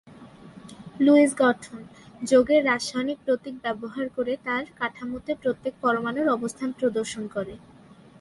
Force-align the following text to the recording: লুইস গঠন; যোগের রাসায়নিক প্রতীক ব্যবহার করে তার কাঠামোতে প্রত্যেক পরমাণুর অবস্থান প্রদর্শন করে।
লুইস 0.99 1.31
গঠন; 1.41 1.79
যোগের 2.21 2.61
রাসায়নিক 2.65 3.19
প্রতীক 3.25 3.55
ব্যবহার 3.65 4.05
করে 4.15 4.33
তার 4.45 4.63
কাঠামোতে 4.79 5.31
প্রত্যেক 5.43 5.73
পরমাণুর 5.83 6.27
অবস্থান 6.29 6.69
প্রদর্শন 6.79 7.23
করে। 7.35 7.53